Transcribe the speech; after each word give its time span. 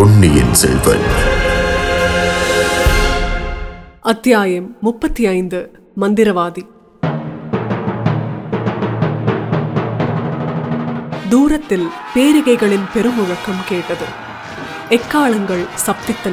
பொன்னியின் 0.00 0.54
செல்வன். 0.54 1.00
அத்தியாயம் 4.00 4.76
முப்பத்தி 4.80 5.26
ஐந்து 5.26 5.70
மந்திரவாதி. 6.00 6.68
தூரத்தில் 11.28 11.88
பேரிகைகளின் 12.14 12.86
பெருமுழக்கம் 12.94 13.64
கேட்டது. 13.68 14.04
எக்காலங்கள் 14.88 15.66
சப்தித்தன. 15.86 16.32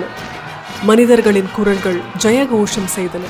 மனிதர்களின் 0.84 1.49
குரல்கள் 1.55 1.99
ஜெயகோஷம் 2.23 2.91
செய்தன. 2.95 3.21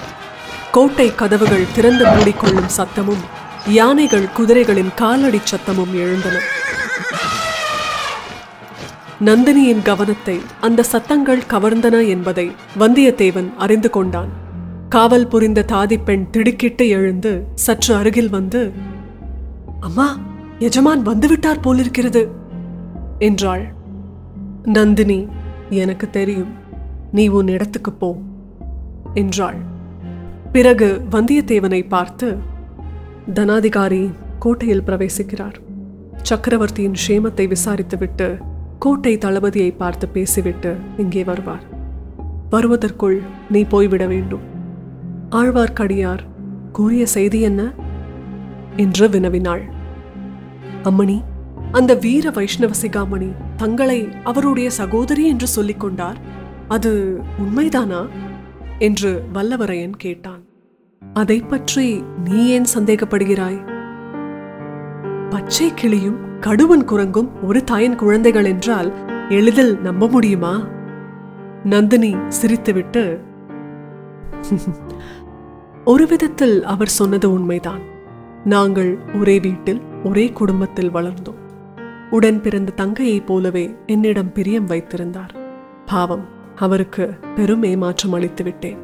கோட்டை 0.71 1.15
கதவுகள் 1.15 1.65
திறந்து 1.75 2.05
மூடிக்கொள்ளும் 2.05 2.69
சத்தமும் 2.77 3.23
யானைகள் 3.67 4.27
குதிரைகளின் 4.37 4.93
காலடி 4.93 5.41
சத்தமும் 5.51 5.93
எழுந்தன. 5.93 6.39
நந்தினியின் 9.25 9.81
கவனத்தை 9.81 10.39
அந்த 10.61 10.83
சத்தங்கள் 10.83 11.47
கவர்ந்தன 11.49 12.07
என்பதை 12.07 12.51
வந்தியத்தேவன் 12.79 13.55
அறிந்து 13.57 13.89
கொண்டான். 13.89 14.29
காவல் 14.89 15.27
புரிந்த 15.27 15.65
தாதிப்பெண் 15.67 16.29
திடுக்கிட்டு 16.29 16.87
எழுந்து 16.87 17.43
சற்று 17.53 17.95
அருகில் 17.95 18.29
வந்து 18.29 18.71
அம்மா 19.79 20.19
எஜமான் 20.59 21.01
வந்துவிட்டார் 21.01 21.61
போலிருக்கிறது 21.61 22.31
என்றாள். 23.19 23.73
நந்தினி 24.63 25.27
எனக்கு 25.69 26.09
தெரியும். 26.09 26.51
நீ 27.11 27.27
உன் 27.27 27.47
இடத்துக்கு 27.47 27.93
போ 27.93 28.17
என்றாள். 29.13 29.57
பிறகு 30.51 31.01
வந்தியத்தேவனை 31.11 31.87
பார்த்து 31.87 32.37
தனாதிகாரி 33.33 34.13
கோட்டையில் 34.39 34.83
பிரவேசிக்கிறார். 34.83 35.57
சக்கரவர்த்தியின் 36.21 36.99
சேமத்தை 37.07 37.47
விசாரித்துவிட்டு 37.47 38.39
கோட்டை 38.79 39.17
தளபதியை 39.17 39.75
பார்த்து 39.75 40.07
பேசிவிட்டு 40.07 40.77
இங்கே 40.97 41.23
வருவார். 41.23 41.63
வருவதற்குள் 42.49 43.21
நீ 43.49 43.63
போய்விட 43.63 44.07
வேண்டும். 44.07 44.39
ஆழ்வார்க்கடியார் 45.31 46.19
கூறிய 46.71 47.05
செய்தி 47.05 47.41
என்ன? 47.41 47.73
என்று 48.75 49.07
வினவினாள். 49.07 49.61
அம்மணி 50.83 51.23
அந்த 51.71 51.93
வீர 51.93 52.29
வைஷ்ணவ 52.29 52.73
சிகாமணி 52.81 53.31
தங்களை 53.55 54.09
அவருடைய 54.23 54.69
சகோதரி 54.69 55.27
என்று 55.27 55.47
சொல்லிக் 55.47 55.79
கொண்டார்? 55.79 56.17
அது 56.67 57.21
உண்மைதானா? 57.41 58.07
என்று 58.79 59.23
வல்லவரையன் 59.33 59.93
கேட்டான். 59.97 60.45
அதை 61.13 61.39
பற்றி 61.39 62.03
நீ 62.23 62.47
ஏன் 62.47 62.65
சந்தேகப்படுகிறாய்? 62.77 63.76
பச்சை 65.29 65.73
கிளியும் 65.73 66.17
கடுவன் 66.39 66.85
குரங்கும் 66.85 67.29
ஒரு 67.43 67.63
தாயின் 67.63 67.95
குழந்தைகள் 67.95 68.45
என்றால் 68.45 68.93
எளிதில் 69.29 69.77
நம்ப 69.77 70.07
முடியுமா? 70.07 70.53
நந்தினி 71.63 72.15
சிரித்துவிட்டு 72.15 73.03
ஒரு 75.85 76.07
விதத்தில் 76.07 76.63
அவர் 76.63 76.87
சொன்னது 76.87 77.31
உண்மைதான். 77.31 77.83
நாங்கள் 78.45 78.97
ஒரே 79.19 79.39
வீட்டில் 79.39 79.81
ஒரே 80.03 80.31
குடும்பத்தில் 80.31 80.91
வளர்ந்தோம். 80.91 81.41
உடன் 82.09 82.41
பிறந்த 82.41 82.73
தங்கையைப் 82.77 83.25
போலவே 83.25 83.75
என்னிடம் 83.85 84.31
பிரியம் 84.31 84.65
வைத்திருந்தார். 84.65 85.35
பாவம் 85.85 86.25
அவருக்கு 86.55 87.13
பெரும் 87.35 87.63
ஏமாற்றம் 87.63 88.13
அளித்து 88.13 88.43
விட்டேன். 88.43 88.79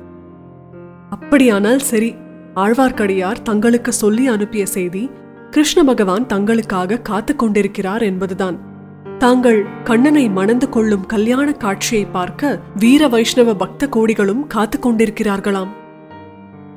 அப்படியானால் 1.09 1.79
சரி 1.79 2.15
ஆழ்வார்க்கடியார் 2.55 3.41
தங்களுக்கு 3.43 3.91
சொல்லி 3.93 4.27
அனுப்பிய 4.27 4.65
செய்தி 4.65 5.09
கிருஷ்ண 5.53 5.83
பகவான் 5.83 6.25
தங்களுக்காக 6.25 7.01
காத்துக் 7.01 7.39
கொண்டிருக்கிறார் 7.39 8.01
என்பதுதான். 8.01 8.57
தாங்கள் 9.17 9.65
கண்ணனை 9.83 10.29
மணந்து 10.29 10.69
கொள்ளும் 10.69 11.05
கல்யாண 11.05 11.51
காட்சியை 11.51 12.05
பார்க்க 12.05 12.59
வீர 12.75 13.07
வைஷ்ணவ 13.07 13.55
பக்த 13.55 13.87
கோடிகளும் 13.87 14.47
காத்துக் 14.47 14.87
கொண்டிருக்கிறார்களாம். 14.87 15.67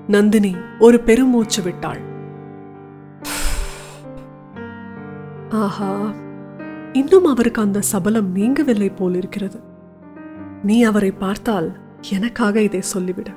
நந்தினி 0.06 0.54
ஒரு 0.78 1.00
பெருமூச்சு 1.00 1.62
விட்டாள். 1.62 2.00
ஆஹா 5.50 6.12
இன்னும் 6.92 7.24
அவருக்கு 7.24 7.62
அந்த 7.62 7.80
சபலம் 7.80 8.36
நீங்கவில்லை 8.36 8.96
போலிருக்கிறது. 8.96 9.60
நீ 10.62 10.82
அவரை 10.82 11.10
பார்த்தால் 11.10 11.76
எனக்காக 12.10 12.60
இதை 12.60 12.82
சொல்லிவிடு. 12.96 13.36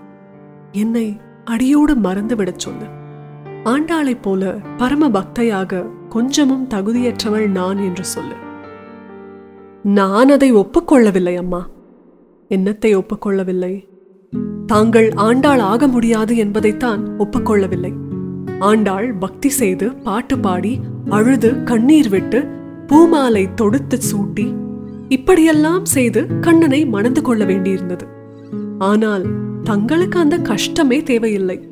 என்னை 0.72 1.20
அடியோடு 1.46 1.96
மறந்துவிடச் 1.96 2.58
சொல்லு. 2.58 2.98
ஆண்டாளைப் 3.64 4.22
போல 4.22 4.56
பரம 4.78 5.10
பக்தையாக 5.10 5.86
கொஞ்சமும் 6.10 6.68
தகுதியற்றவள் 6.68 7.48
நான் 7.48 7.78
என்று 7.78 8.06
சொல்லு. 8.06 8.34
நான் 9.84 10.30
அதை 10.30 10.54
ஒப்புக்கொள்ளவில்லை 10.54 11.36
அம்மா. 11.36 11.70
என்னத்தை 12.50 13.02
ஒப்புக்கொள்ளவில்லை? 13.02 13.88
தாங்கள் 14.66 15.12
ஆண்டாள் 15.16 15.60
ஆக 15.60 15.88
முடியாது 15.88 16.38
என்பதைத்தான் 16.38 17.08
ஒப்புக்கொள்ளவில்லை. 17.20 17.94
ஆண்டாள் 18.60 19.14
பக்தி 19.14 19.50
செய்து 19.50 19.94
பாட்டு 19.94 20.40
பாடி 20.40 20.80
அழுது 21.10 21.64
கண்ணீர் 21.64 22.10
விட்டு 22.10 22.48
பூமாலை 22.88 23.54
தொடுத்து 23.54 24.00
சூட்டி 24.12 24.56
இப்படியெல்லாம் 25.10 25.86
செய்து 25.86 26.40
கண்ணனை 26.40 26.86
மணந்து 26.86 27.22
கொள்ள 27.22 27.46
வேண்டியிருந்தது. 27.46 28.08
ஆனால் 28.80 29.26
தங்களுக்கு 29.64 30.20
அந்த 30.20 30.38
கஷ்டமே 30.38 31.04
தேவையில்லை. 31.04 31.69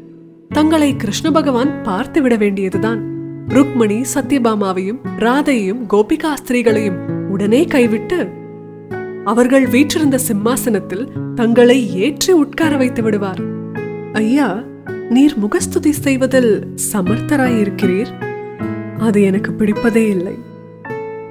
தங்களை 0.50 0.96
கிருஷ்ண 0.96 1.32
பகவான் 1.32 1.84
பார்த்து 1.84 2.22
விட 2.22 2.36
வேண்டியதுதான். 2.36 3.02
ருக்மணி 3.48 4.06
சத்யபாமாவையும் 4.14 5.00
ராதையையும் 5.20 5.82
கோபிகா 5.94 6.34
ஸ்திரீகளையும் 6.34 7.28
உடனே 7.30 7.66
கைவிட்டு 7.66 8.30
அவர்கள் 9.26 9.66
வீற்றிருந்த 9.66 10.18
சிம்மாசனத்தில் 10.18 11.12
தங்களை 11.36 11.96
ஏற்றி 11.96 12.34
உட்கார 12.34 12.78
வைத்து 12.78 13.04
விடுவார். 13.04 13.42
ஐயா 14.14 14.64
நீர் 15.10 15.38
முகஸ்துதி 15.38 15.92
செய்வதில் 15.92 16.68
சமர்த்தராயிருக்கிறீர்? 16.94 18.12
அது 19.00 19.22
எனக்கு 19.22 19.52
பிடிப்பதே 19.52 20.08
இல்லை. 20.08 20.36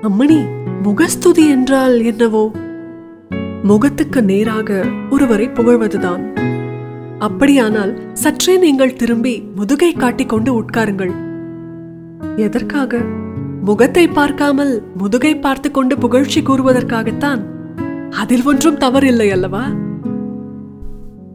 அம்மணி 0.02 0.40
முகஸ்துதி 0.82 1.48
என்றால் 1.48 2.02
என்னவோ? 2.02 2.52
முகத்துக்கு 3.62 4.22
நேராக 4.22 4.84
ஒருவரை 5.10 5.48
புகழ்வதுதான். 5.48 6.45
அப்படியானால் 7.18 8.12
சற்றே 8.12 8.58
நீங்கள் 8.58 8.92
திரும்பி 8.92 9.42
முதுகை 9.54 9.92
காட்டிக்கொண்டு 9.92 10.62
உட்காருங்கள். 10.62 11.12
எதற்காக? 12.36 12.98
முகத்தை 13.60 14.08
பார்க்காமல் 14.08 14.82
முதுகை 14.96 15.36
பார்த்து 15.36 15.70
கொண்டு 15.70 15.98
புகழ்ச்சி 15.98 16.40
கூறுவதற்காகத்தான். 16.40 17.42
அதில் 18.10 18.44
ஒன்றும் 18.44 18.78
தவறில்லை 18.78 19.30
அல்லவா? 19.30 19.64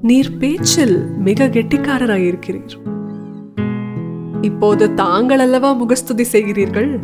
நீர் 0.02 0.38
பேச்சில் 0.38 1.06
மிக 1.18 1.46
கெட்டிக்காரராயிருக்கிறீர். 1.46 2.76
இப்போது 4.42 4.94
தாங்கள் 4.94 5.40
அல்லவா 5.40 5.72
முகஸ்துதி 5.72 6.26
செய்கிறீர்கள்? 6.32 7.00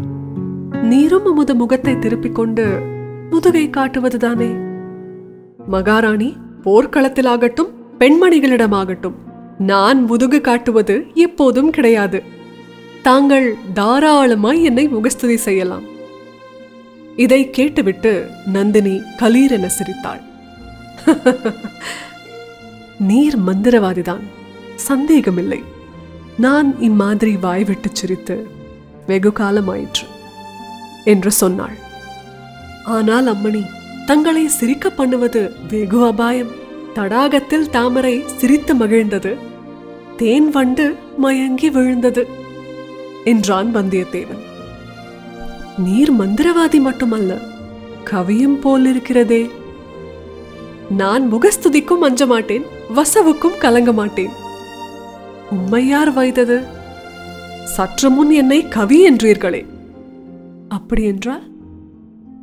நீரும் 0.84 1.26
உமது 1.26 1.56
முகத்தை 1.56 2.00
திருப்பிக் 2.00 2.36
கொண்டு 2.36 2.80
முதுகை 3.30 3.70
காட்டுவதுதானே? 3.70 4.56
மகாராணி 5.68 6.38
போர்க்களத்திலாகட்டும் 6.64 7.76
பெண்மணிகளிடமாகட்டும். 8.00 9.14
நான் 9.58 10.04
முதுகு 10.04 10.42
காட்டுவது 10.42 11.06
எப்போதும் 11.14 11.70
கிடையாது. 11.70 12.24
தாங்கள் 13.02 13.56
தாராளமாய் 13.74 14.64
என்னை 14.64 14.88
முகஸ்துதி 14.88 15.38
செய்யலாம். 15.38 15.84
இதை 17.16 17.50
கேட்டுவிட்டு 17.50 18.30
நந்தினி 18.46 19.02
கலீரென 19.18 19.66
சிரித்தாள். 19.66 20.22
நீர் 23.00 23.40
மந்திரவாதிதான். 23.40 24.24
சந்தேகமில்லை. 24.76 25.64
நான் 26.38 26.80
இம்மாதிரி 26.80 27.38
வாய்விட்டு 27.38 27.90
சிரித்து 27.92 28.48
வெகு 29.08 29.30
காலமாயிற்று 29.30 30.08
என்று 31.04 31.32
சொன்னாள். 31.32 31.78
ஆனால் 32.86 33.36
அம்மணி 33.36 33.66
தங்களை 34.06 34.48
சிரிக்க 34.48 34.90
பண்ணுவது 34.90 35.52
வெகு 35.68 36.06
அபாயம். 36.06 36.66
தடாகத்தில் 36.98 37.70
தாமரை 37.70 38.24
சிரித்து 38.38 38.76
மகிழ்ந்தது. 38.76 39.38
தேன் 40.18 40.50
வண்டு 40.50 40.96
மயங்கி 41.18 41.70
விழுந்தது 41.70 42.28
என்றான் 43.26 43.76
வந்தியத்தேவன். 43.76 44.44
நீர் 45.78 46.14
மந்திரவாதி 46.14 46.80
மட்டுமல்ல 46.80 47.38
கவியும் 48.04 48.58
போலிருக்கிறதே. 48.64 49.50
நான் 50.98 51.34
முகஸ்துதிக்கும் 51.34 52.06
அஞ்ச 52.08 52.26
மாட்டேன் 52.26 52.66
வசவுக்கும் 52.96 53.58
கலங்க 53.58 53.92
மாட்டேன் 53.94 54.34
உம்மையார் 55.52 56.14
வைத்தது 56.14 56.58
சற்று 57.64 58.10
முன் 58.10 58.30
என்னை 58.30 58.68
கவி 58.68 59.10
என்றீர்களே. 59.10 59.66
அப்படியென்றால் 60.70 61.46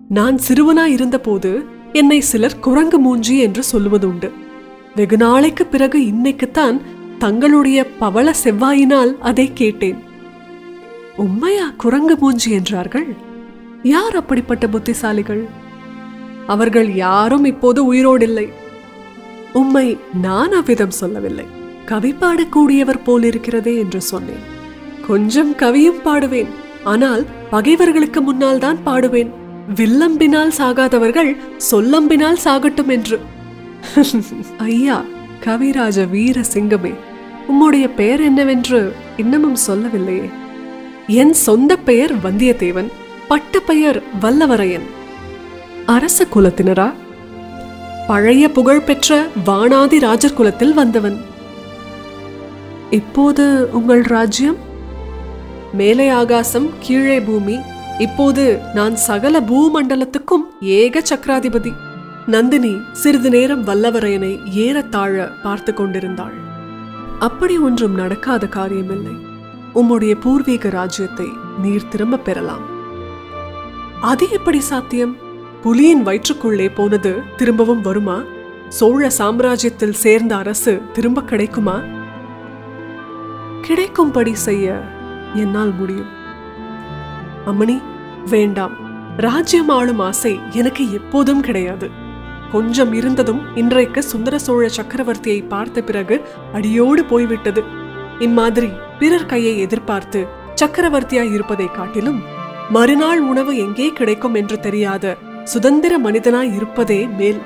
நான் 0.08 0.38
சிறுவனாய் 0.48 0.94
இருந்தபோது 0.96 1.64
என்னை 1.92 2.20
சிலர் 2.20 2.60
குரங்கு 2.60 2.98
மூஞ்சி 2.98 3.38
என்று 3.38 3.62
சொல்லுவது 3.62 4.08
உண்டு 4.08 4.32
வெகு 4.94 5.16
நாளைக்கு 5.16 5.66
பிறகு 5.66 5.98
இன்னைக்குத்தான் 6.06 6.76
தங்களுடைய 7.18 7.86
பவள 7.86 8.34
செவ்வாயினால் 8.44 9.18
அதை 9.18 9.52
கேட்டேன். 9.52 9.98
உண்மையா 11.16 11.66
குரங்கு 11.76 12.16
மூஞ்சி 12.16 12.50
என்றார்கள்? 12.50 13.08
யார் 13.82 14.16
அப்படிப்பட்ட 14.16 14.66
புத்திசாலிகள்? 14.66 15.44
அவர்கள் 16.46 16.94
யாரும் 16.94 17.44
இப்போது 17.44 17.94
உயிரோடில்லை. 17.94 18.48
உம்மை 19.52 19.98
நான் 20.22 20.52
அவ்விதம் 20.52 20.96
சொல்லவில்லை. 21.00 21.46
கவி 21.84 22.12
பாடக்கூடியவர் 22.12 23.04
போலிருக்கிறதே 23.06 23.76
என்று 23.76 24.00
சொன்னேன். 24.00 24.44
கொஞ்சம் 25.06 25.52
கவியும் 25.54 26.02
பாடுவேன். 26.04 26.48
ஆனால் 26.84 27.26
பகைவர்களுக்கு 27.50 28.22
முன்னால் 28.22 28.58
தான் 28.58 28.78
பாடுவேன். 28.86 29.30
வில்லம்பினால் 29.74 30.58
சாகாதவர்கள் 30.58 31.36
சொல்லம்பினால் 31.70 32.44
சாகட்டும் 32.44 32.86
என்று. 32.86 33.18
ஐயா 34.58 35.04
கவிராஜ 35.44 36.08
வீர 36.08 36.40
சிங்கமே 36.52 36.94
உம்முடைய 37.48 37.94
பெயர் 37.94 38.20
என்னவென்று 38.20 38.94
இன்னமும் 39.16 39.54
சொல்லவில்லையே. 39.54 40.30
என் 41.06 41.32
சொந்த 41.32 41.76
பெயர் 41.76 42.18
வந்தியத்தேவன் 42.18 42.92
பட்ட 43.28 43.60
பெயர் 43.60 44.02
வல்லவரையன். 44.20 44.86
அரச 45.86 46.24
குலத்தினரா? 46.24 46.92
பழைய 48.06 48.50
புகழ்பெற்ற 48.50 49.26
வானாதி 49.46 50.00
ராஜர் 50.00 50.34
குலத்தில் 50.34 50.74
வந்தவன். 50.74 51.18
இப்போது 52.90 53.68
உங்கள் 53.72 54.00
ராஜ்யம்? 54.00 54.56
மேலே 55.72 56.08
ஆகாசம் 56.08 56.70
கீழே 56.80 57.20
பூமி. 57.20 57.58
இப்போது 57.98 58.60
நான் 58.74 58.96
சகல 58.96 59.40
பூமண்டலத்துக்கும் 59.40 60.44
ஏக 60.60 61.02
சக்கராதிபதி. 61.14 61.83
நந்தினி 62.26 62.80
சிறிது 62.92 63.30
நேரம் 63.30 63.66
வல்லவரையனை 63.66 64.46
ஏறத்தாழ 64.46 65.30
பார்த்து 65.42 65.74
கொண்டிருந்தாள். 65.74 66.32
அப்படி 67.18 67.58
ஒன்றும் 67.58 67.94
நடக்காத 67.94 68.46
காரியமில்லை. 68.46 69.16
உம்முடைய 69.74 70.20
பூர்வீக 70.20 70.68
ராஜ்யத்தை 70.68 71.28
நீர் 71.58 71.88
திரும்ப 71.88 72.16
பெறலாம். 72.16 72.62
அது 74.00 74.30
எப்படி 74.30 74.60
சாத்தியம்? 74.60 75.16
புலியின் 75.64 76.02
வயிற்றுக்குள்ளே 76.02 76.68
போனது 76.68 77.22
திரும்பவும் 77.36 77.80
வருமா? 77.80 78.22
சோழ 78.68 79.10
சாம்ராஜ்யத்தில் 79.18 79.90
சேர்ந்த 79.90 80.36
அரசு 80.36 80.82
திரும்ப 80.92 81.22
கிடைக்குமா? 81.22 81.80
கிடைக்கும்படி 83.62 84.34
செய்ய 84.34 84.84
என்னால் 85.34 85.74
முடியும். 85.74 86.12
அம்மணி 87.46 87.82
வேண்டாம். 88.24 88.72
ராஜ்யம் 89.16 89.68
ஆளும் 89.68 89.98
ஆசை 89.98 90.40
எனக்கு 90.50 90.92
எப்போதும் 90.92 91.40
கிடையாது. 91.40 92.02
கொஞ்சம் 92.52 92.92
இருந்ததும் 92.92 93.56
இன்றைக்கு 93.56 94.02
சுந்தர 94.02 94.38
சோழ 94.38 94.68
சக்கரவர்த்தியை 94.76 95.48
பார்த்த 95.48 95.82
பிறகு 95.82 96.20
அடியோடு 96.52 97.04
போய்விட்டது. 97.04 97.62
இம்மாதிரி 98.18 98.70
பிறர் 98.98 99.26
கையை 99.26 99.58
எதிர்பார்த்து 99.58 100.26
சக்கரவர்த்தியாய் 100.54 101.32
இருப்பதை 101.32 101.66
காட்டிலும் 101.70 102.20
மறுநாள் 102.70 103.20
உணவு 103.20 103.56
எங்கே 103.56 103.88
கிடைக்கும் 103.92 104.34
என்று 104.34 104.60
தெரியாத 104.60 105.16
சுதந்திர 105.44 105.98
மனிதனாய் 105.98 106.54
இருப்பதே 106.54 107.06
மேல். 107.18 107.40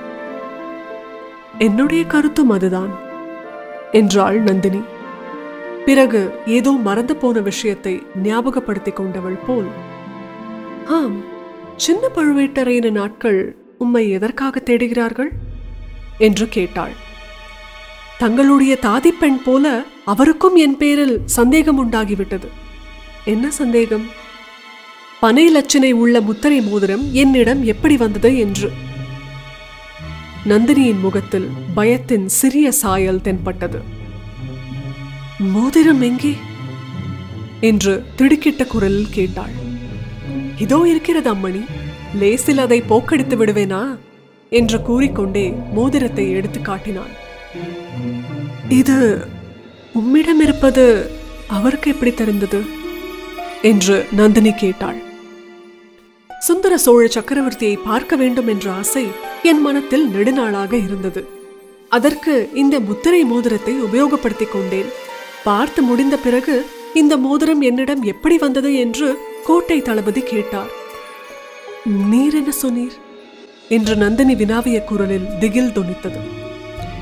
என்னுடைய 1.59 2.05
கருத்தும் 2.05 2.51
அதுதான் 2.51 2.93
என்றாள் 3.93 4.41
நந்தினி. 4.41 4.83
பிறகு 5.85 6.21
ஏதோ 6.47 6.71
மறந்து 6.71 7.17
போன 7.17 7.41
விஷயத்தை 7.41 8.03
ஞாபகப்படுத்திக் 8.23 8.97
கொண்டவள் 8.97 9.39
போல் 9.47 9.69
ஆம் 10.87 11.17
சின்ன 11.77 12.09
பழுவேட்டரையன 12.15 12.91
நாட்கள் 12.91 13.41
உம்மை 13.79 14.11
எதற்காக 14.11 14.63
தேடுகிறார்கள்? 14.65 15.29
என்று 16.19 16.49
கேட்டாள். 16.49 16.93
தங்களுடைய 18.19 18.79
தாதிப்பெண் 18.83 19.43
போல 19.45 19.85
அவருக்கும் 20.05 20.57
என் 20.57 20.77
பேரில் 20.77 21.23
சந்தேகம் 21.25 21.79
உண்டாகிவிட்டது 21.79 22.49
என்ன 23.25 23.51
சந்தேகம்? 23.51 24.07
பனை 25.21 25.55
லட்சணை 25.57 25.93
உள்ள 25.93 26.21
முத்திரை 26.21 26.61
மோதிரம் 26.61 27.13
என்னிடம் 27.13 27.65
எப்படி 27.65 27.97
வந்தது 27.97 28.39
என்று. 28.39 28.73
நந்தினியின் 30.49 31.01
முகத்தில் 31.01 31.49
பயத்தின் 31.75 32.27
சிறிய 32.27 32.73
சாயல் 32.73 33.21
தென்பட்டது. 33.21 33.83
மோதிரம் 35.39 36.01
எங்கே? 36.01 36.37
என்று 37.61 38.05
திடுக்கிட்ட 38.17 38.67
குரலில் 38.67 39.11
கேட்டாள். 39.11 39.51
இதோ 40.57 40.85
இருக்கிறது 40.87 41.35
அம்மணி. 41.35 41.78
லேசில் 42.15 42.59
அதை 42.59 42.83
போக்கடித்து 42.83 43.37
விடுவேனா? 43.37 43.97
என்று 44.51 44.83
கூறிக்கொண்டே 44.83 45.55
மோதிரத்தை 45.75 46.31
எடுத்து 46.31 46.61
காட்டினான். 46.61 47.11
இது 48.69 49.27
உம்மிடம் 49.93 50.41
இருப்பது 50.41 51.11
அவருக்கு 51.47 51.91
எப்படி 51.91 52.13
தெரிந்தது? 52.13 52.63
என்று 53.63 54.07
நந்தினி 54.13 54.53
கேட்டாள். 54.53 54.97
சுந்தர 56.39 56.79
சோழ 56.79 57.07
சக்கரவர்த்தியை 57.07 57.79
பார்க்க 57.85 58.17
வேண்டும் 58.17 58.49
என்ற 58.49 58.73
ஆசை 58.73 59.07
என் 59.43 59.61
மனத்தில் 59.61 60.09
நெடுநாளாக 60.09 60.73
இருந்தது. 60.73 61.29
அதற்கு 61.89 62.51
இந்த 62.55 62.81
முத்திரை 62.81 63.25
மோதிரத்தை 63.25 63.75
உபயோகப்படுத்திக் 63.83 64.53
கொண்டேன். 64.53 64.87
பார்த்து 65.45 65.83
முடிந்த 65.83 66.17
பிறகு 66.17 66.67
இந்த 66.95 67.17
மோதிரம் 67.17 67.61
என்னிடம் 67.61 68.03
எப்படி 68.03 68.39
வந்தது 68.39 68.75
என்று 68.75 69.19
கோட்டை 69.45 69.83
தளபதி 69.83 70.21
கேட்டார். 70.21 70.78
நீர் 71.89 72.35
என்ன 72.35 72.53
சொன்னீர்? 72.63 72.97
என்று 73.69 73.97
நந்தினி 73.97 74.35
வினாவிய 74.35 74.83
குரலில் 74.83 75.39
திகில் 75.41 75.71
துணித்தது 75.71 76.21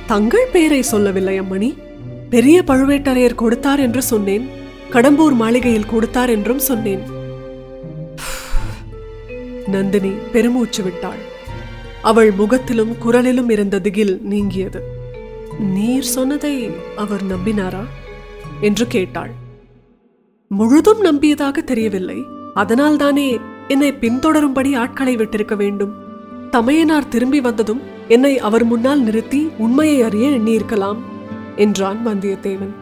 தங்கள் 0.06 0.48
பெயரை 0.52 0.82
சொல்லவில்லை 0.82 1.40
அம்மணி. 1.40 1.76
பெரிய 2.30 2.62
பழுவேட்டரையர் 2.66 3.34
கொடுத்தார் 3.34 3.80
என்று 3.80 4.02
சொன்னேன். 4.02 4.48
கடம்பூர் 4.90 5.34
மாளிகையில் 5.34 5.86
கொடுத்தார் 5.86 6.30
என்றும் 6.30 6.58
சொன்னேன். 6.58 7.02
நந்தினி 9.68 10.10
பெருமூச்சு 10.32 10.82
விட்டாள். 10.82 11.18
அவள் 12.02 12.30
முகத்திலும் 12.30 12.96
குரலிலும் 13.04 13.50
இருந்த 13.50 13.80
திகில் 13.80 14.20
நீங்கியது. 14.22 14.82
நீர் 15.58 16.02
சொன்னதை 16.02 16.70
அவர் 16.96 17.22
நம்பினாரா? 17.22 17.84
என்று 18.60 18.86
கேட்டாள். 18.86 19.30
முழுதும் 20.48 21.04
நம்பியதாக 21.04 21.64
தெரியவில்லை. 21.64 22.16
அதனால்தானே 22.54 23.40
என்னை 23.68 23.90
பின்தொடரும்படி 23.92 24.70
ஆட்களை 24.76 25.16
விட்டிருக்க 25.16 25.56
வேண்டும். 25.56 25.92
தமையனார் 26.50 27.08
திரும்பி 27.08 27.40
வந்ததும் 27.40 27.80
என்னை 28.08 28.38
அவர் 28.38 28.64
முன்னால் 28.64 29.00
நிறுத்தி 29.00 29.40
உண்மையை 29.58 30.02
அறிய 30.02 30.26
எண்ணியிருக்கலாம் 30.28 31.00
என்றான் 31.56 32.00
வந்தியத்தேவன். 32.06 32.74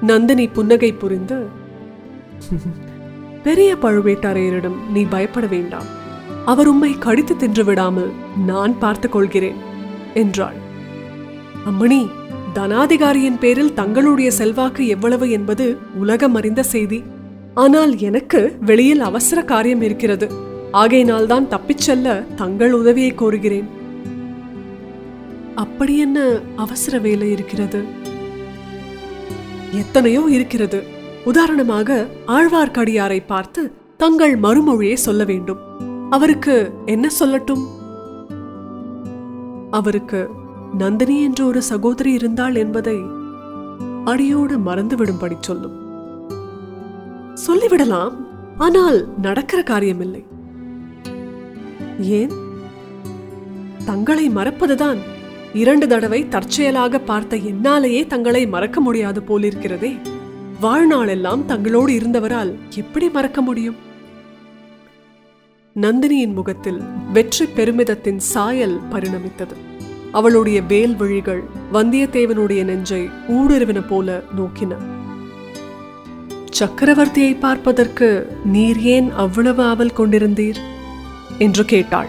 நந்தினி 0.00 0.46
புன்னகை 0.48 0.92
புரிந்து 0.92 1.38
பெரிய 3.42 3.70
பழுவேட்டரையரிடம் 3.82 4.78
நீ 4.92 5.02
பயப்பட 5.04 5.46
வேண்டாம். 5.46 5.88
அவர் 6.44 6.68
உம்மை 6.68 6.90
கடித்து 6.98 7.36
தின்று 7.36 7.64
விடாமல் 7.64 8.10
நான் 8.46 8.78
பார்த்துக் 8.78 9.12
கொள்கிறேன் 9.12 9.58
என்றாள். 10.14 10.58
அம்மணி 11.70 12.02
தனாதிகாரியின் 12.54 13.38
பேரில் 13.38 13.74
தங்களுடைய 13.74 14.30
செல்வாக்கு 14.30 14.86
எவ்வளவு 14.86 15.30
என்பது 15.30 15.66
உலகம் 15.94 16.34
அறிந்த 16.34 16.62
செய்தி. 16.62 17.02
ஆனால் 17.54 17.98
எனக்கு 17.98 18.56
வெளியில் 18.60 19.00
அவசர 19.00 19.42
காரியம் 19.42 19.82
இருக்கிறது. 19.82 20.30
ஆகையினால்தான் 20.72 21.48
தப்பிச் 21.48 21.78
செல்ல 21.78 22.22
தங்கள் 22.36 22.72
உதவியை 22.72 23.12
கோருகிறேன். 23.12 23.64
அப்படி 25.54 25.98
என்ன 25.98 26.40
அவசர 26.56 26.98
வேலை 26.98 27.30
இருக்கிறது? 27.30 27.84
எத்தனையோ 29.72 30.26
இருக்கிறது. 30.28 30.82
உதாரணமாக 31.24 32.06
ஆழ்வார்க்கடியாரை 32.26 33.22
பார்த்து 33.26 33.72
தங்கள் 33.96 34.38
மறுமொழியை 34.38 34.94
சொல்ல 34.94 35.24
வேண்டும். 35.24 35.58
அவருக்கு 36.10 36.72
என்ன 36.86 37.08
சொல்லட்டும்? 37.20 37.66
அவருக்கு 39.70 40.28
நந்தினி 40.72 41.22
என்ற 41.22 41.44
ஒரு 41.44 41.62
சகோதரி 41.62 42.12
இருந்தாள் 42.12 42.54
என்பதை 42.54 42.98
அடியோடு 44.04 44.58
மறந்துவிடும்படி 44.58 45.36
சொல்லும். 45.40 45.89
சொல்லிவிடலாம். 47.46 48.12
ஆனால் 48.58 49.18
நடக்கிற 49.18 49.62
காரியமில்லை. 49.62 50.24
ஏன்? 52.00 52.30
தங்களை 53.84 54.30
மறப்பதுதான். 54.30 54.98
இரண்டு 55.54 55.86
தடவை 55.86 56.28
தற்செயலாக 56.28 56.98
பார்த்த 56.98 57.36
என்னாலேயே 57.36 58.06
தங்களை 58.06 58.46
மறக்க 58.46 58.80
முடியாது 58.80 59.20
போலிருக்கிறதே. 59.20 59.98
வாழ்நாளெல்லாம் 60.62 61.42
தங்களோடு 61.48 61.88
இருந்தவரால் 61.88 62.54
எப்படி 62.70 63.10
மறக்க 63.10 63.40
முடியும்? 63.40 63.76
நந்தினியின் 65.80 66.34
முகத்தில் 66.34 66.80
வெற்றி 67.12 67.46
பெருமிதத்தின் 67.46 68.18
சாயல் 68.18 68.78
பரிணமித்தது. 68.90 69.54
அவளுடைய 70.12 70.62
வேல் 70.62 70.96
விழிகள் 70.96 71.42
வந்தியத்தேவனுடைய 71.72 72.64
நெஞ்சை 72.64 73.08
ஊடுருவின 73.28 73.88
போல 73.88 74.22
நோக்கின. 74.36 74.98
சக்கரவர்த்தியை 76.50 77.38
பார்ப்பதற்கு 77.38 78.08
நீர் 78.44 78.78
ஏன் 78.78 79.10
அவ்வளவு 79.10 79.62
ஆவல் 79.62 79.96
கொண்டிருந்தீர்? 79.96 80.58
என்று 81.38 81.64
கேட்டாள். 81.64 82.08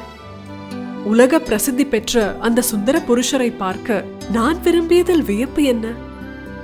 உலக 1.04 1.40
பிரசித்தி 1.40 1.86
பெற்ற 1.86 2.36
அந்த 2.40 2.62
சுந்தர 2.62 3.04
புருஷரை 3.08 3.58
பார்க்க 3.58 4.06
நான் 4.32 4.60
விரும்பியதில் 4.62 5.24
வியப்பு 5.24 5.64
என்ன? 5.64 5.86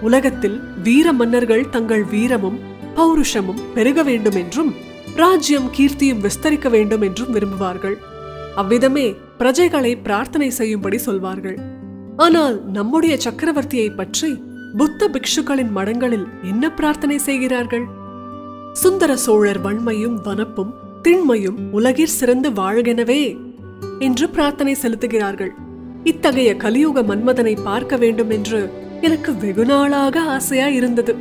உலகத்தில் 0.02 0.58
வீர 0.84 1.14
மன்னர்கள் 1.14 1.70
தங்கள் 1.70 2.04
வீரமும் 2.04 2.60
பௌருஷமும் 2.96 3.64
பெருக 3.74 4.04
வேண்டும் 4.04 4.36
என்றும் 4.36 4.74
ராஜ்யம் 5.16 5.70
கீர்த்தியும் 5.78 6.22
விஸ்தரிக்க 6.22 6.70
வேண்டும் 6.70 7.02
என்றும் 7.02 7.34
விரும்புவார்கள். 7.34 7.98
அவ்விதமே 8.56 9.08
பிரஜைகளை 9.40 9.94
பிரார்த்தனை 10.04 10.50
செய்யும்படி 10.50 10.98
சொல்வார்கள். 10.98 11.58
ஆனால் 12.16 12.58
நம்முடைய 12.72 13.18
சக்கரவர்த்தியை 13.18 13.96
பற்றி 13.96 14.42
புத்த 14.76 15.10
பிக்ஷுக்களின் 15.10 15.72
மடங்களில் 15.76 16.28
என்ன 16.44 16.74
பிரார்த்தனை 16.74 17.18
செய்கிறார்கள்? 17.18 17.86
சுந்தர 18.74 19.16
சோழர் 19.16 19.62
வன்மையும் 19.62 20.18
வனப்பும் 20.24 20.74
திண்மையும் 21.02 21.74
உலகிற் 21.74 22.16
சிறந்து 22.18 22.50
வாழ்கெனவே 22.50 23.38
என்று 24.00 24.30
பிரார்த்தனை 24.30 24.76
செலுத்துகிறார்கள். 24.82 25.50
இத்தகைய 26.04 26.56
கலியுக 26.56 27.02
மன்மதனை 27.02 27.64
பார்க்க 27.64 27.98
வேண்டும் 27.98 28.30
என்று 28.30 28.70
எனக்கு 29.02 29.36
வெகு 29.36 29.66
நாளாக 29.66 30.20
ஆசையா 30.22 30.68
இருந்தது 30.68 31.16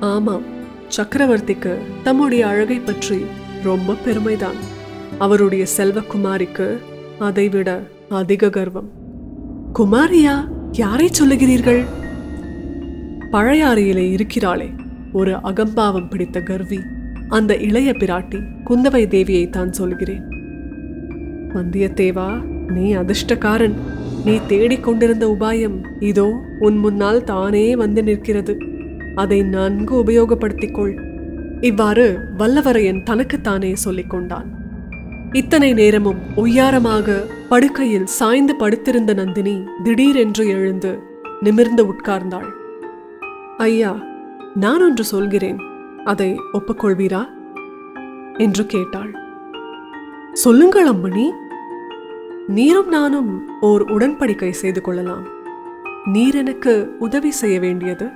ஆமாம் 0.00 0.42
சக்கரவர்த்திக்கு 0.96 1.74
தம்முடைய 2.02 2.46
அழகை 2.46 2.78
பற்றி 2.78 3.24
ரொம்ப 3.62 3.92
பெருமைதான். 3.92 4.58
அவருடைய 5.18 5.66
செல்வகுமாரிக்கு 5.76 6.78
அதைவிட 7.18 7.82
அதிக 8.08 8.50
கர்வம். 8.50 8.90
குமாரியா 9.74 10.48
யாரை 10.72 11.10
சொல்லுகிறீர்கள்? 11.20 11.84
பழையாறையிலே 13.32 14.04
இருக்கிறாளே. 14.16 14.68
ஒரு 15.12 15.34
அகம்பாவம் 15.42 16.08
பிடித்த 16.08 16.40
கர்வி 16.40 16.80
அந்த 17.28 17.56
இளைய 17.56 17.90
பிராட்டி 17.90 18.38
குந்தவை 18.66 19.02
தேவியை 19.14 19.50
தான் 19.50 19.72
சொல்கிறேன். 19.72 20.24
வந்தியத்தேவா 21.54 22.42
நீ 22.68 22.94
அதிர்ஷ்டக்காரன். 22.94 23.76
நீ 24.24 24.38
தேடிக் 24.46 24.84
கொண்டிருந்த 24.84 25.36
உபாயம் 25.40 25.78
இதோ 26.00 26.40
உன் 26.60 26.76
முன்னால் 26.76 27.24
தானே 27.24 27.76
வந்து 27.76 28.02
நிற்கிறது. 28.02 28.56
அதை 29.14 29.42
நன்கு 29.42 30.04
உபயோகப்படுத்திக் 30.04 30.74
கொள். 30.74 30.94
இவ்வாறு 31.60 32.18
வல்லவரையன் 32.38 33.02
தனக்குத்தானே 33.02 33.74
சொல்லிக் 33.74 34.10
கொண்டான். 34.10 34.48
இத்தனை 35.32 35.72
நேரமும் 35.72 36.22
ஒய்யாரமாக 36.36 37.20
படுக்கையில் 37.48 38.06
சாய்ந்து 38.06 38.56
படுத்திருந்த 38.56 39.14
நந்தினி 39.14 39.62
திடீரென்று 39.84 40.48
எழுந்து 40.48 40.98
நிமிர்ந்து 41.40 41.84
உட்கார்ந்தாள். 41.84 42.50
ஐயா 43.62 43.96
நான் 44.54 44.82
ஒன்று 44.82 45.04
சொல்கிறேன். 45.04 45.56
அதை 46.04 46.40
ஒப்புக்கொள்வீரா? 46.52 47.28
என்று 48.36 48.66
கேட்டாள். 48.66 49.14
சொல்லுங்கள் 50.32 50.88
அம்மணி. 50.88 51.30
நீரும் 52.46 52.88
நானும் 52.88 53.48
ஓர் 53.60 53.84
உடன்படிக்கை 53.84 54.50
செய்து 54.50 54.80
கொள்ளலாம். 54.80 55.26
நீர் 56.04 56.34
எனக்கு 56.34 56.96
உதவி 56.98 57.30
செய்ய 57.30 57.60
வேண்டியது. 57.60 58.08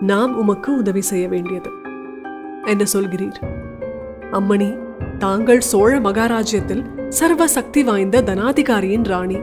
நாம் 0.00 0.36
உமக்கு 0.36 0.76
உதவி 0.76 1.00
செய்ய 1.00 1.28
வேண்டியது. 1.28 1.70
என்ன 2.62 2.84
சொல்கிறீர்? 2.92 3.42
அம்மணி 4.32 4.78
தாங்கள் 5.18 5.60
சோழ 5.60 5.98
மகாராஜ்யத்தில் 5.98 7.08
சர்வ 7.08 7.46
சக்தி 7.46 7.84
வாய்ந்த 7.84 8.22
தனாதிகாரியின் 8.22 9.04
ராணி. 9.04 9.36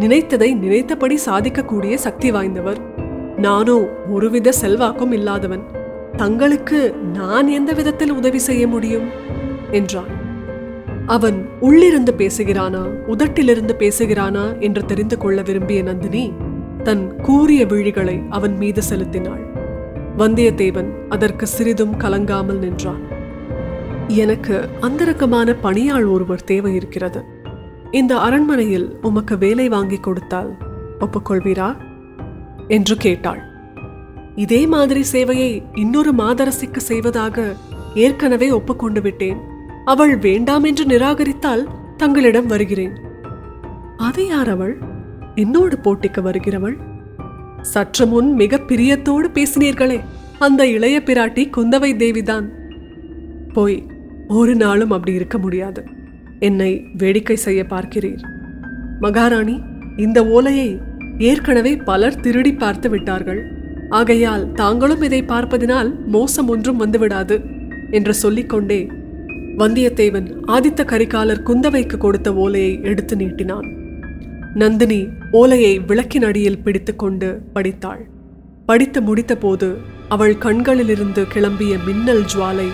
நினைத்ததை 0.00 0.58
நினைத்தபடி 0.58 1.18
சாதிக்கக்கூடிய 1.26 1.94
சக்தி 1.94 2.30
வாய்ந்தவர். 2.30 2.85
நானோ 3.36 3.76
ஒருவித 4.10 4.52
செல்வாக்கும் 4.52 5.12
இல்லாதவன். 5.12 5.62
தங்களுக்கு 6.16 6.94
நான் 7.12 7.48
எந்த 7.48 7.72
விதத்தில் 7.72 8.12
உதவி 8.12 8.38
செய்ய 8.38 8.66
முடியும்? 8.66 9.08
என்றான். 9.70 10.12
அவன் 11.06 11.48
உள்ளிருந்து 11.60 12.14
பேசுகிறானா 12.18 12.82
உதட்டிலிருந்து 13.06 13.74
பேசுகிறானா 13.78 14.58
என்று 14.58 14.84
தெரிந்து 14.84 15.18
கொள்ள 15.18 15.42
விரும்பிய 15.42 15.82
நந்தினி 15.82 16.32
தன் 16.82 17.16
கூறிய 17.16 17.66
விழிகளை 17.66 18.22
அவன் 18.30 18.56
மீது 18.56 18.82
செலுத்தினாள். 18.82 19.44
வந்தியத்தேவன் 20.18 20.90
அதற்கு 21.08 21.46
சிறிதும் 21.46 21.96
கலங்காமல் 21.96 22.58
நின்றான். 22.58 23.02
எனக்கு 24.06 24.68
அந்தரக்கமான 24.80 25.54
பணியாள் 25.54 26.04
ஒருவர் 26.04 26.44
தேவை 26.44 26.74
இருக்கிறது 26.74 27.24
இந்த 27.90 28.16
அரண்மனையில் 28.16 28.98
உமக்கு 29.02 29.38
வேலை 29.38 29.68
வாங்கி 29.68 29.96
கொடுத்தால் 29.96 30.56
ஒப்புக்கொள்வீரா? 31.00 31.76
என்று 32.68 32.96
கேட்டாள். 32.96 33.42
இதே 34.34 34.66
மாதிரி 34.66 35.02
சேவையை 35.12 35.64
இன்னொரு 35.74 36.14
மாதரசிக்கு 36.14 36.76
செய்வதாக 36.76 37.56
ஏற்கனவே 37.94 38.50
ஒப்புக்கொண்டு 38.50 39.00
விட்டேன். 39.00 39.36
அவள் 39.84 40.18
வேண்டாம் 40.18 40.64
என்று 40.64 40.84
நிராகரித்தால் 40.84 41.66
தங்களிடம் 41.96 42.46
வருகிறேன். 42.46 42.92
அது 43.96 44.26
யார் 44.26 44.48
அவள்? 44.48 44.78
என்னோடு 45.34 45.78
போட்டிக்கு 45.82 46.22
வருகிறவள்? 46.22 46.76
சற்று 47.60 48.06
முன் 48.06 48.32
மிக 48.32 48.56
பிரியத்தோடு 48.56 49.30
பேசினீர்களே 49.34 50.00
அந்த 50.38 50.66
இளைய 50.66 51.02
பிராட்டி 51.04 51.50
குந்தவை 51.56 51.96
தேவிதான். 51.96 52.48
போய் 53.52 53.86
ஒரு 54.28 54.54
நாளும் 54.54 54.90
அப்படி 54.90 55.12
இருக்க 55.12 55.38
முடியாது. 55.38 55.84
என்னை 56.38 56.86
வேடிக்கை 56.94 57.36
செய்ய 57.36 57.66
பார்க்கிறீர். 57.70 58.22
மகாராணி 59.00 59.60
இந்த 59.96 60.26
ஓலையை 60.26 60.80
ஏற்கனவே 61.18 61.76
பலர் 61.76 62.20
திருடி 62.20 62.52
பார்த்து 62.52 62.90
விட்டார்கள். 62.90 63.40
ஆகையால் 63.88 64.52
தாங்களும் 64.52 65.02
இதை 65.02 65.22
பார்ப்பதினால் 65.22 65.90
மோசம் 66.06 66.48
ஒன்றும் 66.48 66.80
வந்துவிடாது 66.80 67.36
என்று 67.90 68.14
சொல்லிக்கொண்டே 68.14 68.88
வந்தியத்தேவன் 69.58 70.28
ஆதித்த 70.46 70.84
கரிகாலர் 70.84 71.42
குந்தவைக்கு 71.42 71.96
கொடுத்த 71.96 72.34
ஓலையை 72.34 72.80
எடுத்து 72.82 73.16
நீட்டினான். 73.16 73.66
நந்தினி 74.54 75.06
ஓலையை 75.30 75.78
விளக்கின் 75.78 76.24
அடியில் 76.24 76.58
பிடித்துக்கொண்டு 76.58 77.40
படித்தாள். 77.52 78.06
படித்து 78.66 79.00
முடித்தபோது 79.00 79.76
அவள் 80.08 80.38
கண்களிலிருந்து 80.38 81.26
கிளம்பிய 81.34 81.74
மின்னல் 81.86 82.24
ஜுவாலை 82.34 82.68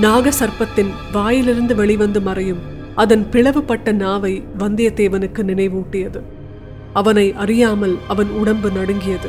நாக 0.00 0.32
சர்ப்பத்தின் 0.40 0.92
வாயிலிருந்து 1.12 1.74
வெளிவந்து 1.74 2.20
மறையும் 2.20 2.62
அதன் 2.94 3.26
பிளவுபட்ட 3.30 3.92
நாவை 3.92 4.42
வந்தியத்தேவனுக்கு 4.58 5.42
நினைவூட்டியது. 5.50 6.20
அவனை 6.92 7.34
அறியாமல் 7.34 7.98
அவன் 8.08 8.28
உடம்பு 8.28 8.70
நடுங்கியது. 8.70 9.28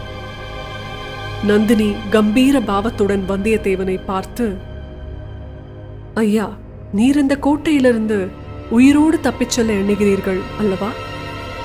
நந்தினி 1.45 1.93
கம்பீர 2.09 2.59
பாவத்துடன் 2.59 3.23
வந்தியத்தேவனை 3.29 3.99
பார்த்து 4.05 4.57
ஐயா 6.13 6.53
நீர் 6.91 7.17
இந்த 7.17 7.37
கோட்டையிலிருந்து 7.41 8.27
உயிரோடு 8.69 9.19
தப்பிச் 9.19 9.49
செல்ல 9.49 9.73
எண்ணுகிறீர்கள் 9.73 10.39
அல்லவா? 10.59 10.87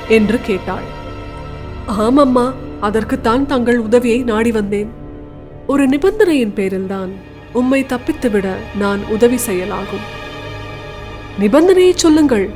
என்று 0.08 0.40
கேட்டாள். 0.40 0.82
ஆமம்மா 1.88 2.52
அதற்குத்தான் 2.80 3.46
தங்கள் 3.46 3.78
உதவியை 3.78 4.22
நாடி 4.22 4.52
வந்தேன். 4.52 4.90
ஒரு 5.66 5.88
நிபந்தனையின் 5.88 6.52
பேரில்தான் 6.56 7.10
உம்மை 7.52 7.84
தப்பித்துவிட 7.84 8.52
நான் 8.78 9.04
உதவி 9.04 9.36
செய்யலாகும். 9.46 10.06
நிபந்தனையை 11.40 11.94
சொல்லுங்கள். 11.94 12.50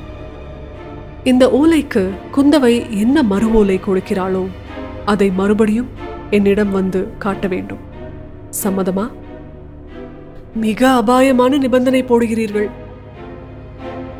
இந்த 1.25 1.49
ஓலைக்கு 1.49 2.11
குந்தவை 2.37 2.91
என்ன 2.91 3.23
மறு 3.23 3.52
ஓலை 3.52 3.81
கொடுக்கிறாளோ 3.87 4.47
அதை 5.05 5.31
மறுபடியும் 5.31 5.88
என்னிடம் 6.31 6.71
வந்து 6.71 7.09
காட்ட 7.19 7.47
வேண்டும். 7.47 7.79
சம்மதமா? 8.64 9.11
மிக 10.55 10.88
அபாயமான 10.88 11.57
நிபந்தனை 11.57 12.02
போடுகிறீர்கள். 12.02 12.71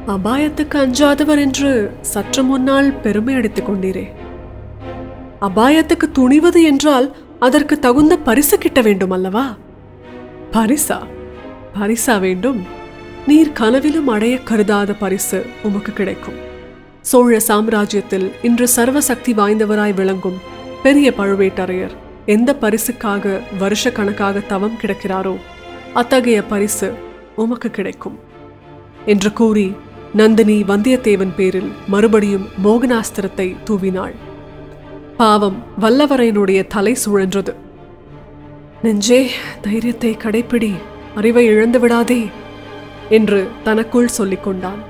அபாயத்துக்கு 0.07 0.75
அஞ்சாதவர் 0.75 1.39
என்று 1.39 1.95
சற்று 2.01 2.43
முன்னால் 2.43 2.93
பெருமை 2.93 3.35
அடித்துக் 3.35 3.71
கொண்டீரே. 3.71 4.07
அபாயத்துக்கு 5.41 6.11
துணிவது 6.19 6.63
என்றால் 6.63 7.17
அதற்கு 7.39 7.79
தகுந்த 7.79 8.19
பரிசு 8.19 8.59
கிட்ட 8.59 8.81
வேண்டும் 8.81 9.11
அல்லவா? 9.11 9.55
பரிசா? 10.53 10.99
பரிசா 11.81 12.21
வேண்டும். 12.21 12.63
நீர் 13.27 13.53
கனவிலும் 13.53 14.09
அடைய 14.09 14.39
கருதாத 14.39 14.95
பரிசு 14.95 15.47
உமக்கு 15.63 15.93
கிடைக்கும். 15.93 16.51
சோழ 17.03 17.37
சாம்ராஜ்யத்தில் 17.47 18.27
இன்று 18.43 18.69
சர்வ 18.69 19.01
சக்தி 19.01 19.33
வாய்ந்தவராய் 19.33 19.95
விளங்கும் 19.95 20.37
பெரிய 20.83 21.13
பழுவேட்டரையர் 21.17 21.95
எந்த 22.27 22.51
பரிசுக்காக 22.61 23.41
வருஷ 23.59 23.91
கணக்காக 23.91 24.41
தவம் 24.41 24.77
கிடக்கிறாரோ 24.83 25.33
அத்தகைய 25.93 26.43
பரிசு 26.43 26.89
உமக்கு 27.37 27.71
கிடைக்கும். 27.71 28.19
என்று 29.07 29.33
கூறி 29.33 29.67
நந்தினி 30.15 30.57
வந்தியத்தேவன் 30.63 31.35
பேரில் 31.37 31.71
மறுபடியும் 31.87 32.47
மோகனாஸ்திரத்தை 32.65 33.49
தூவினாள். 33.65 34.15
பாவம் 35.17 35.59
வல்லவரையனுடைய 35.81 36.67
தலை 36.67 36.95
சுழன்றது. 37.05 37.55
நெஞ்சே 38.83 39.21
தைரியத்தை 39.63 40.15
கடைப்பிடி 40.17 40.73
அறிவை 41.15 41.45
இழந்து 41.47 41.81
விடாதே 41.81 42.23
என்று 43.09 43.41
தனக்குள் 43.65 44.15
சொல்லிக் 44.19 44.45
கொண்டான் 44.45 44.81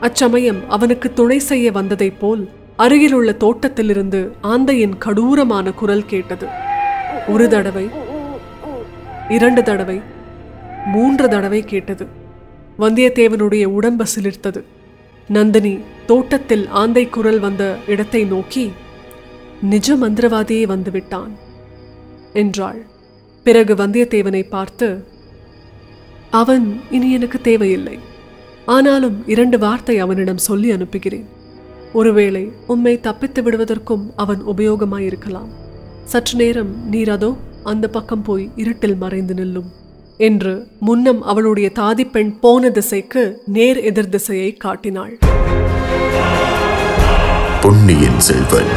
அச்சமயம் 0.00 0.70
அவனுக்கு 0.70 1.12
துணை 1.12 1.38
செய்ய 1.38 1.72
வந்ததைப் 1.72 2.20
போல் 2.20 2.48
அருகிலுள்ள 2.76 3.32
தோட்டத்திலிருந்து 3.32 4.32
ஆந்தையின் 4.42 4.94
கடூரமான 5.04 5.74
குரல் 5.74 6.06
கேட்டது. 6.06 6.46
ஒரு 7.28 7.48
தடவை 7.48 7.90
இரண்டு 9.28 9.62
தடவை 9.62 10.00
மூன்று 10.86 11.28
தடவை 11.28 11.64
கேட்டது. 11.64 12.06
வந்தியத்தேவனுடைய 12.78 13.64
உடம்பு 13.64 14.04
சிலிர்த்தது. 14.04 14.62
நந்தினி 15.28 15.78
தோட்டத்தில் 16.06 16.68
ஆந்தை 16.68 17.08
குரல் 17.08 17.38
வந்த 17.38 17.76
இடத்தை 17.86 18.24
நோக்கி 18.24 18.72
நிஜ 19.62 19.96
மந்திரவாதியே 19.96 20.64
வந்துவிட்டான் 20.74 21.32
என்றாள். 22.32 22.86
பிறகு 23.42 23.74
வந்தியத்தேவனை 23.74 24.48
பார்த்து 24.48 25.04
அவன் 26.30 26.80
இனி 26.90 27.12
எனக்கு 27.12 27.40
தேவையில்லை. 27.40 27.98
ஆனாலும் 28.74 29.16
இரண்டு 29.26 29.58
வார்த்தை 29.58 29.98
அவனிடம் 29.98 30.44
சொல்லி 30.46 30.70
அனுப்புகிறேன். 30.70 31.26
ஒருவேளை 31.92 32.42
உம்மை 32.66 33.00
தப்பித்து 33.00 33.42
விடுவதற்கும் 33.42 34.04
அவன் 34.16 34.40
உபயோகமாயிருக்கலாம். 34.46 35.50
சற்று 36.04 36.36
நேரம் 36.38 36.72
நீர் 36.90 37.10
அதோ 37.10 37.30
அந்த 37.64 37.88
பக்கம் 37.88 38.22
போய் 38.22 38.50
இருட்டில் 38.56 38.96
மறைந்து 38.96 39.34
நில்லும். 39.34 39.68
என்று 40.16 40.66
முன்னம் 40.80 41.22
அவளுடைய 41.22 41.70
தாதிப்பெண் 41.78 42.32
போன 42.40 42.70
திசைக்கு 42.70 43.42
நேர் 43.46 43.80
எதிர் 43.80 44.08
திசையை 44.08 44.52
காட்டினாள். 44.52 45.14
பொன்னியின் 47.60 48.20
செல்வன். 48.28 48.72